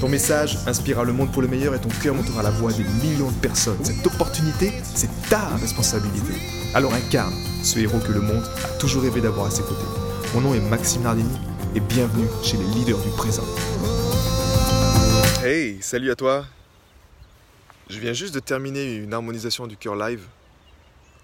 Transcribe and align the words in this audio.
Ton 0.00 0.10
message 0.10 0.58
inspirera 0.66 1.04
le 1.04 1.14
monde 1.14 1.32
pour 1.32 1.40
le 1.40 1.48
meilleur 1.48 1.74
et 1.74 1.80
ton 1.80 1.88
cœur 1.88 2.14
montera 2.14 2.42
la 2.42 2.50
voix 2.50 2.70
des 2.70 2.84
millions 2.84 3.30
de 3.30 3.40
personnes. 3.40 3.82
Cette 3.82 4.06
opportunité, 4.06 4.70
c'est 4.82 5.08
ta 5.30 5.56
responsabilité. 5.56 6.34
Alors 6.74 6.92
incarne 6.92 7.32
ce 7.62 7.78
héros 7.78 7.98
que 8.00 8.12
le 8.12 8.20
monde 8.20 8.44
a 8.62 8.68
toujours 8.78 9.02
rêvé 9.02 9.22
d'avoir 9.22 9.46
à 9.46 9.50
ses 9.50 9.62
côtés. 9.62 9.86
Mon 10.34 10.42
nom 10.42 10.54
est 10.54 10.60
Maxime 10.60 11.00
Nardini 11.00 11.38
et 11.74 11.80
bienvenue 11.80 12.28
chez 12.42 12.58
les 12.58 12.64
leaders 12.64 12.98
du 12.98 13.08
présent. 13.16 13.44
Hey, 15.42 15.80
salut 15.80 16.10
à 16.10 16.14
toi. 16.14 16.44
Je 17.88 17.98
viens 17.98 18.12
juste 18.12 18.34
de 18.34 18.40
terminer 18.40 18.96
une 18.96 19.14
harmonisation 19.14 19.66
du 19.66 19.78
cœur 19.78 19.96
live 19.96 20.26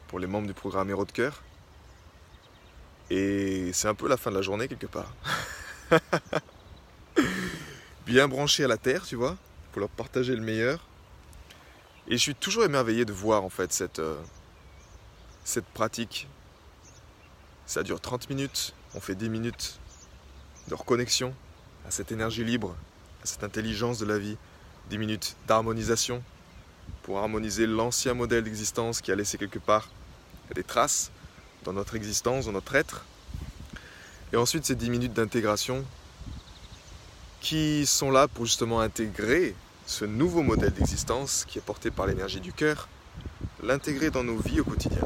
pour 0.08 0.18
les 0.18 0.26
membres 0.26 0.46
du 0.46 0.54
programme 0.54 0.88
Héros 0.88 1.04
de 1.04 1.12
cœur. 1.12 1.42
Et 3.10 3.70
c'est 3.74 3.88
un 3.88 3.94
peu 3.94 4.08
la 4.08 4.16
fin 4.16 4.30
de 4.30 4.36
la 4.36 4.42
journée 4.42 4.66
quelque 4.66 4.86
part. 4.86 5.12
bien 8.06 8.28
branché 8.28 8.64
à 8.64 8.68
la 8.68 8.76
terre, 8.76 9.04
tu 9.04 9.16
vois, 9.16 9.36
pour 9.70 9.80
leur 9.80 9.88
partager 9.88 10.34
le 10.34 10.42
meilleur. 10.42 10.86
Et 12.08 12.12
je 12.12 12.22
suis 12.22 12.34
toujours 12.34 12.64
émerveillé 12.64 13.04
de 13.04 13.12
voir 13.12 13.44
en 13.44 13.48
fait 13.48 13.72
cette, 13.72 14.00
euh, 14.00 14.20
pratique. 15.74 16.28
Ça 17.66 17.82
dure 17.82 18.00
30 18.00 18.28
minutes, 18.28 18.74
on 18.94 19.00
fait 19.00 19.14
10 19.14 19.28
minutes 19.28 19.78
de 20.68 20.74
reconnexion 20.74 21.34
à 21.86 21.90
cette 21.90 22.12
énergie 22.12 22.44
libre, 22.44 22.74
à 23.22 23.26
cette 23.26 23.44
intelligence 23.44 23.98
de 23.98 24.06
la 24.06 24.18
vie, 24.18 24.36
10 24.90 24.98
minutes 24.98 25.36
d'harmonisation 25.46 26.22
pour 27.02 27.18
harmoniser 27.18 27.66
l'ancien 27.66 28.14
modèle 28.14 28.44
d'existence 28.44 29.00
qui 29.00 29.12
a 29.12 29.14
laissé 29.14 29.38
quelque 29.38 29.58
part 29.58 29.88
des 30.54 30.64
traces 30.64 31.10
dans 31.64 31.72
notre 31.72 31.94
existence, 31.94 32.46
dans 32.46 32.52
notre 32.52 32.74
être. 32.74 33.04
Et 34.32 34.36
ensuite 34.36 34.64
ces 34.64 34.74
10 34.74 34.90
minutes 34.90 35.12
d'intégration 35.12 35.84
qui 37.42 37.84
sont 37.86 38.12
là 38.12 38.28
pour 38.28 38.46
justement 38.46 38.80
intégrer 38.80 39.56
ce 39.84 40.04
nouveau 40.04 40.42
modèle 40.42 40.72
d'existence 40.72 41.44
qui 41.46 41.58
est 41.58 41.62
porté 41.62 41.90
par 41.90 42.06
l'énergie 42.06 42.40
du 42.40 42.52
cœur, 42.52 42.88
l'intégrer 43.62 44.10
dans 44.10 44.22
nos 44.22 44.38
vies 44.38 44.60
au 44.60 44.64
quotidien. 44.64 45.02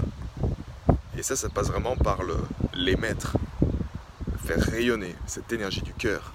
Et 1.17 1.23
ça, 1.23 1.35
ça 1.35 1.49
passe 1.49 1.69
vraiment 1.69 1.97
par 1.97 2.23
le, 2.23 2.37
l'émettre, 2.75 3.39
faire 4.45 4.61
rayonner 4.61 5.15
cette 5.27 5.51
énergie 5.51 5.81
du 5.81 5.95
cœur. 5.95 6.35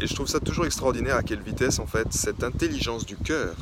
Et 0.00 0.08
je 0.08 0.14
trouve 0.14 0.26
ça 0.26 0.40
toujours 0.40 0.66
extraordinaire 0.66 1.16
à 1.16 1.22
quelle 1.22 1.42
vitesse, 1.42 1.78
en 1.78 1.86
fait, 1.86 2.12
cette 2.12 2.42
intelligence 2.42 3.06
du 3.06 3.16
cœur 3.16 3.54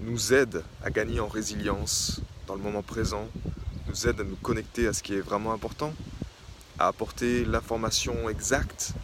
nous 0.00 0.32
aide 0.32 0.64
à 0.82 0.90
gagner 0.90 1.20
en 1.20 1.28
résilience 1.28 2.22
dans 2.46 2.54
le 2.54 2.62
moment 2.62 2.82
présent, 2.82 3.28
nous 3.86 4.08
aide 4.08 4.18
à 4.18 4.24
nous 4.24 4.36
connecter 4.36 4.86
à 4.86 4.94
ce 4.94 5.02
qui 5.02 5.14
est 5.14 5.20
vraiment 5.20 5.52
important, 5.52 5.92
à 6.78 6.86
apporter 6.86 7.44
l'information 7.44 8.30
exacte 8.30 8.94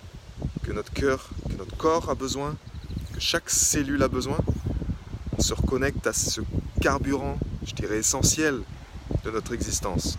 que 0.66 0.72
notre 0.72 0.92
cœur, 0.92 1.28
que 1.48 1.56
notre 1.56 1.76
corps 1.76 2.10
a 2.10 2.16
besoin, 2.16 2.56
que 3.14 3.20
chaque 3.20 3.48
cellule 3.48 4.02
a 4.02 4.08
besoin. 4.08 4.38
On 5.38 5.40
se 5.40 5.54
reconnecte 5.54 6.04
à 6.08 6.12
ce 6.12 6.40
carburant, 6.80 7.38
je 7.64 7.72
dirais 7.72 7.98
essentiel, 7.98 8.62
de 9.24 9.30
notre 9.30 9.54
existence, 9.54 10.18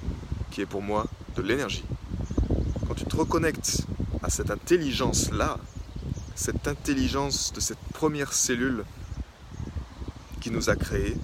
qui 0.49 0.61
est 0.61 0.65
pour 0.65 0.81
moi 0.81 1.05
de 1.35 1.41
l'énergie. 1.41 1.83
Quand 2.87 2.93
tu 2.93 3.03
te 3.03 3.15
reconnectes 3.17 3.85
à 4.23 4.29
cette 4.29 4.49
intelligence-là, 4.49 5.57
cette 6.35 6.65
intelligence 6.65 7.51
de 7.51 7.59
cette 7.59 7.83
première 7.93 8.31
cellule 8.31 8.85
qui 10.39 10.49
nous 10.49 10.69
a 10.69 10.77
créés, 10.77 11.17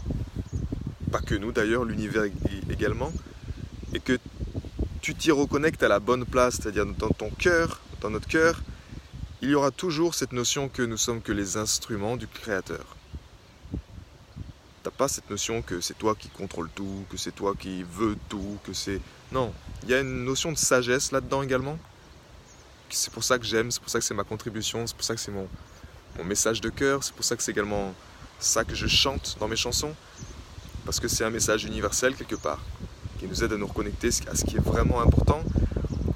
pas 1.12 1.22
que 1.22 1.36
nous 1.36 1.54
d'ailleurs, 1.54 1.86
l'univers 1.86 2.26
également, 2.70 3.14
et 3.94 4.02
que 4.02 4.18
tu 5.02 5.16
t'y 5.16 5.32
reconnectes 5.32 5.84
à 5.84 5.88
la 5.88 6.02
bonne 6.02 6.26
place, 6.26 6.56
c'est-à-dire 6.56 6.86
dans 6.86 7.10
ton 7.10 7.30
cœur, 7.30 7.80
dans 8.02 8.10
notre 8.10 8.28
cœur, 8.28 8.62
il 9.44 9.50
y 9.50 9.56
aura 9.56 9.72
toujours 9.72 10.16
cette 10.16 10.32
notion 10.32 10.70
que 10.70 10.82
nous 10.82 10.96
sommes 10.96 11.22
que 11.22 11.34
les 11.34 11.58
instruments 11.58 12.16
du 12.16 12.28
Créateur. 12.28 12.96
T'as 14.84 14.90
pas 14.90 15.10
cette 15.10 15.30
notion 15.30 15.62
que 15.62 15.82
c'est 15.82 15.98
toi 15.98 16.16
qui 16.16 16.30
contrôle 16.30 16.70
tout, 16.74 17.04
que 17.10 17.18
c'est 17.18 17.34
toi 17.34 17.54
qui 17.60 17.84
veux 17.84 18.16
tout, 18.30 18.58
que 18.64 18.72
c'est... 18.72 19.02
Non, 19.34 19.54
il 19.84 19.90
y 19.90 19.94
a 19.94 20.00
une 20.00 20.24
notion 20.24 20.54
de 20.54 20.58
sagesse 20.58 21.12
là-dedans 21.12 21.42
également? 21.42 21.78
C'est 22.90 23.12
pour 23.12 23.26
ça 23.26 23.38
que 23.38 23.44
j'aime, 23.44 23.70
c'est 23.70 23.82
pour 23.82 23.90
ça 23.90 24.00
que 24.00 24.06
c'est 24.06 24.14
ma 24.14 24.24
contribution, 24.24 24.88
c'est 24.88 24.96
pour 24.96 25.04
ça 25.04 25.14
que 25.14 25.20
c'est 25.20 25.32
mon, 25.32 25.50
mon 26.18 26.24
message 26.24 26.62
de 26.62 26.70
cœur, 26.70 27.04
c'est 27.04 27.14
pour 27.14 27.26
ça 27.26 27.36
que 27.36 27.44
c'est 27.44 27.52
également 27.52 27.94
ça 28.40 28.64
que 28.64 28.76
je 28.76 28.88
chante 28.88 29.36
dans 29.42 29.50
mes 29.50 29.58
chansons? 29.58 29.94
Parce 30.86 31.02
que 31.02 31.10
c'est 31.10 31.26
un 31.26 31.30
message 31.30 31.66
universel 31.66 32.16
quelque 32.16 32.36
part, 32.36 32.62
qui 33.20 33.28
nous 33.28 33.44
aide 33.44 33.52
à 33.52 33.58
nous 33.58 33.68
reconnecter 33.68 34.08
à 34.32 34.36
ce 34.36 34.46
qui 34.46 34.56
est 34.56 34.64
vraiment 34.64 35.02
important. 35.02 35.44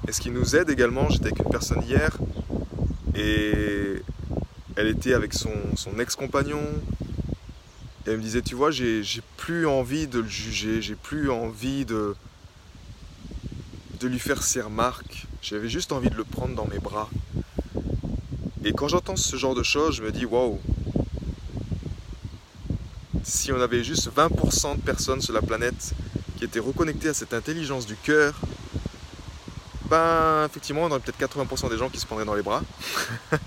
Et 0.06 0.12
ce 0.12 0.20
qui 0.22 0.30
nous 0.30 0.56
aide 0.56 0.70
également, 0.70 1.10
j'étais 1.10 1.26
avec 1.26 1.40
une 1.40 1.50
personne 1.50 1.82
hier, 1.82 2.16
et 3.18 4.02
elle 4.76 4.86
était 4.86 5.12
avec 5.12 5.34
son, 5.34 5.50
ex-compagnon. 5.98 6.62
Et 8.06 8.10
elle 8.10 8.18
me 8.18 8.22
disait, 8.22 8.42
tu 8.42 8.54
vois, 8.54 8.70
j'ai 8.70 9.02
plus 9.36 9.66
envie 9.66 10.06
de 10.06 10.20
le 10.20 10.28
juger, 10.28 10.80
j'ai 10.80 10.94
plus 10.94 11.30
envie 11.30 11.84
de, 11.84 12.14
de 14.00 14.08
lui 14.08 14.18
faire 14.18 14.42
ses 14.42 14.60
remarques. 14.60 15.26
J'avais 15.42 15.68
juste 15.68 15.92
envie 15.92 16.10
de 16.10 16.16
le 16.16 16.24
prendre 16.24 16.54
dans 16.54 16.66
mes 16.66 16.78
bras. 16.78 17.10
Et 18.64 18.72
quand 18.72 18.88
j'entends 18.88 19.16
ce 19.16 19.36
genre 19.36 19.54
de 19.54 19.62
choses, 19.62 19.96
je 19.96 20.02
me 20.02 20.12
dis, 20.12 20.24
waouh, 20.24 20.60
si 23.24 23.52
on 23.52 23.60
avait 23.60 23.82
juste 23.82 24.10
20% 24.14 24.76
de 24.76 24.80
personnes 24.80 25.20
sur 25.20 25.34
la 25.34 25.42
planète 25.42 25.92
qui 26.36 26.44
étaient 26.44 26.60
reconnectées 26.60 27.08
à 27.08 27.14
cette 27.14 27.34
intelligence 27.34 27.84
du 27.84 27.96
cœur, 27.96 28.34
ben 29.90 30.44
effectivement 30.46 30.82
on 30.82 30.90
aurait 30.90 31.00
peut-être 31.00 31.18
80% 31.18 31.70
des 31.70 31.78
gens 31.78 31.88
qui 31.88 31.98
se 31.98 32.06
prendraient 32.06 32.24
dans 32.24 32.34
les 32.34 32.42
bras. 32.42 32.62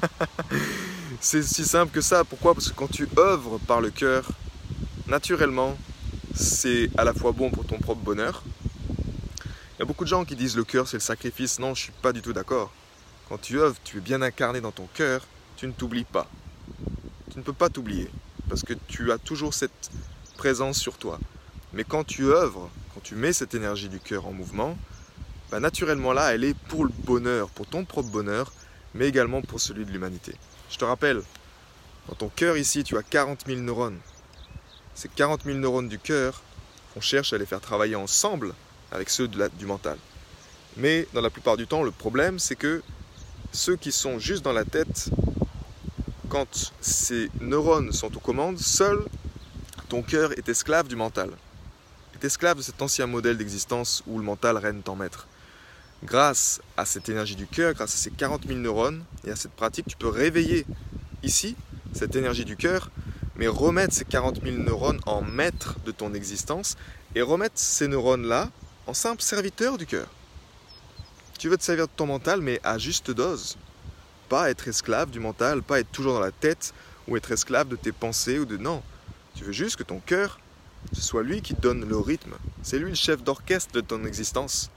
c'est 1.20 1.44
si 1.44 1.66
simple 1.66 1.92
que 1.92 2.02
ça. 2.02 2.24
Pourquoi? 2.24 2.54
Parce 2.54 2.70
que 2.70 2.76
quand 2.76 2.90
tu 2.90 3.08
œuvres 3.18 3.60
par 3.60 3.82
le 3.82 3.90
cœur, 3.90 4.28
naturellement, 5.08 5.78
c'est 6.36 6.90
à 6.98 7.04
la 7.04 7.14
fois 7.14 7.32
bon 7.32 7.50
pour 7.52 7.66
ton 7.66 7.78
propre 7.78 8.02
bonheur. 8.02 8.44
Il 9.46 9.80
y 9.80 9.82
a 9.82 9.86
beaucoup 9.86 10.04
de 10.04 10.10
gens 10.10 10.26
qui 10.26 10.36
disent 10.36 10.56
le 10.56 10.64
cœur 10.64 10.88
c'est 10.88 10.98
le 10.98 11.02
sacrifice. 11.02 11.60
Non, 11.60 11.74
je 11.74 11.84
suis 11.84 11.94
pas 12.02 12.14
du 12.14 12.22
tout 12.22 12.34
d'accord. 12.34 12.72
Quand 13.30 13.40
tu 13.40 13.60
œuvres, 13.60 13.78
tu 13.84 13.98
es 13.98 14.02
bien 14.02 14.22
incarné 14.22 14.62
dans 14.62 14.72
ton 14.72 14.88
cœur, 14.94 15.26
tu 15.58 15.68
ne 15.68 15.72
t'oublies 15.72 16.04
pas. 16.04 16.28
Tu 17.32 17.38
ne 17.38 17.44
peux 17.44 17.54
pas 17.54 17.70
t'oublier 17.70 18.10
parce 18.50 18.64
que 18.64 18.74
tu 18.88 19.12
as 19.12 19.18
toujours 19.18 19.54
cette 19.54 19.92
présence 20.38 20.78
sur 20.78 20.98
toi. 20.98 21.20
Mais 21.72 21.86
quand 21.86 22.04
tu 22.04 22.26
œuvres, 22.26 22.70
quand 22.94 23.02
tu 23.02 23.16
mets 23.16 23.32
cette 23.32 23.56
énergie 23.56 23.88
du 23.88 24.00
cœur 24.00 24.28
en 24.28 24.34
mouvement, 24.34 24.78
bah, 25.52 25.60
naturellement 25.60 26.14
là, 26.14 26.34
elle 26.34 26.46
est 26.46 26.54
pour 26.54 26.86
le 26.86 26.92
bonheur, 27.04 27.50
pour 27.50 27.68
ton 27.68 27.84
propre 27.84 28.10
bonheur, 28.10 28.54
mais 28.96 29.10
également 29.10 29.42
pour 29.42 29.60
celui 29.60 29.84
de 29.86 29.92
l'humanité. 29.92 30.34
Je 30.70 30.78
te 30.78 30.86
rappelle, 30.86 31.22
dans 32.08 32.16
ton 32.16 32.30
cœur 32.30 32.56
ici, 32.56 32.86
tu 32.86 32.98
as 32.98 33.04
40 33.04 33.44
000 33.46 33.60
neurones. 33.60 34.00
Ces 34.96 35.10
40 35.10 35.44
000 35.44 35.58
neurones 35.58 35.90
du 35.90 36.00
cœur, 36.00 36.42
on 36.96 37.02
cherche 37.02 37.34
à 37.34 37.38
les 37.38 37.46
faire 37.46 37.60
travailler 37.60 37.98
ensemble 37.98 38.54
avec 38.94 39.10
ceux 39.10 39.28
du 39.28 39.66
mental. 39.66 39.98
Mais 40.78 41.06
dans 41.14 41.22
la 41.22 41.30
plupart 41.30 41.58
du 41.58 41.68
temps, 41.68 41.84
le 41.84 41.92
problème, 41.92 42.40
c'est 42.40 42.56
que 42.56 42.82
ceux 43.52 43.76
qui 43.76 43.92
sont 43.92 44.20
juste 44.20 44.44
dans 44.44 44.54
la 44.54 44.64
tête, 44.64 45.10
quand 46.30 46.72
ces 46.80 47.30
neurones 47.42 47.92
sont 47.92 48.16
aux 48.16 48.22
commandes, 48.22 48.58
seul 48.58 49.04
ton 49.90 50.02
cœur 50.02 50.32
est 50.38 50.48
esclave 50.48 50.88
du 50.88 50.96
mental. 50.96 51.30
Est 52.16 52.24
esclave 52.24 52.58
de 52.58 52.62
cet 52.62 52.82
ancien 52.82 53.06
modèle 53.06 53.38
d'existence 53.38 54.02
où 54.08 54.18
le 54.18 54.24
mental 54.24 54.56
règne 54.56 54.82
en 54.88 54.96
maître 54.96 55.28
grâce 56.04 56.62
à 56.78 56.86
cette 56.86 57.10
énergie 57.10 57.36
du 57.36 57.48
cœur, 57.48 57.74
grâce 57.74 57.94
à 57.94 57.98
ces 57.98 58.12
40 58.12 58.48
000 58.48 58.60
neurones 58.60 59.04
et 59.26 59.32
à 59.32 59.36
cette 59.36 59.52
pratique, 59.52 59.88
tu 59.88 59.98
peux 59.98 60.08
réveiller 60.08 60.66
ici 61.24 61.56
cette 61.94 62.16
énergie 62.16 62.46
du 62.46 62.58
cœur, 62.58 62.90
mais 63.36 63.48
remettre 63.48 63.94
ces 63.94 64.06
40 64.06 64.42
000 64.44 64.58
neurones 64.58 65.00
en 65.06 65.22
maître 65.22 65.78
de 65.86 65.92
ton 65.92 66.14
existence 66.14 66.78
et 67.16 67.22
remettre 67.22 67.58
ces 67.58 67.88
neurones-là 67.88 68.50
en 68.88 68.94
simples 68.94 69.22
serviteurs 69.22 69.78
du 69.78 69.86
cœur. 69.86 70.08
Tu 71.38 71.50
veux 71.50 71.58
te 71.58 71.64
servir 71.64 71.88
de 71.88 71.94
ton 71.96 72.06
mental, 72.06 72.42
mais 72.42 72.60
à 72.64 72.78
juste 72.78 73.12
dose. 73.12 73.58
Pas 74.30 74.50
être 74.50 74.68
esclave 74.68 75.10
du 75.10 75.20
mental, 75.20 75.62
pas 75.62 75.80
être 75.80 75.92
toujours 75.92 76.14
dans 76.14 76.20
la 76.20 76.32
tête 76.32 76.74
ou 77.08 77.18
être 77.18 77.32
esclave 77.32 77.68
de 77.68 77.76
tes 77.76 77.92
pensées 77.92 78.40
ou 78.40 78.46
de 78.46 78.58
non. 78.58 78.82
Tu 79.36 79.44
veux 79.44 79.52
juste 79.52 79.76
que 79.76 79.84
ton 79.84 80.00
cœur, 80.00 80.40
ce 80.94 81.02
soit 81.02 81.24
lui 81.24 81.42
qui 81.42 81.54
donne 81.54 81.88
le 81.88 81.98
rythme. 81.98 82.36
C'est 82.62 82.80
lui 82.80 82.90
le 82.90 82.96
chef 82.96 83.24
d'orchestre 83.24 83.74
de 83.74 83.82
ton 83.82 84.06
existence. 84.06 84.70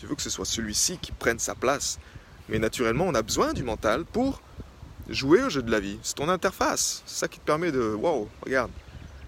Tu 0.00 0.06
veux 0.06 0.14
que 0.14 0.22
ce 0.22 0.30
soit 0.30 0.46
celui-ci 0.46 0.96
qui 0.96 1.12
prenne 1.12 1.38
sa 1.38 1.54
place. 1.54 1.98
Mais 2.48 2.58
naturellement, 2.58 3.04
on 3.06 3.14
a 3.14 3.20
besoin 3.20 3.52
du 3.52 3.62
mental 3.62 4.06
pour 4.06 4.40
jouer 5.10 5.42
au 5.42 5.50
jeu 5.50 5.62
de 5.62 5.70
la 5.70 5.78
vie. 5.78 5.98
C'est 6.02 6.14
ton 6.14 6.30
interface. 6.30 7.02
C'est 7.04 7.18
ça 7.18 7.28
qui 7.28 7.38
te 7.38 7.44
permet 7.44 7.70
de. 7.70 7.92
Waouh, 7.92 8.26
regarde. 8.42 8.70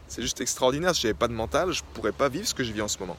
C'est 0.08 0.22
juste 0.22 0.40
extraordinaire. 0.40 0.94
Si 0.94 1.02
j'avais 1.02 1.12
pas 1.12 1.28
de 1.28 1.34
mental, 1.34 1.72
je 1.72 1.82
pourrais 1.92 2.12
pas 2.12 2.30
vivre 2.30 2.46
ce 2.46 2.54
que 2.54 2.64
je 2.64 2.72
vis 2.72 2.80
en 2.80 2.88
ce 2.88 2.98
moment. 2.98 3.18